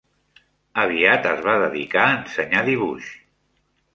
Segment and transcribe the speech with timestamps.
[0.83, 3.13] Aviat es va dedicar a ensenyar dibuix.